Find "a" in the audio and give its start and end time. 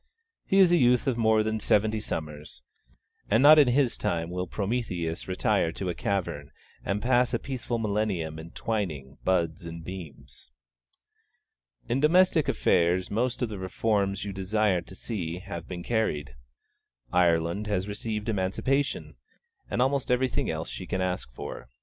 0.71-0.77, 5.89-5.93, 7.35-7.37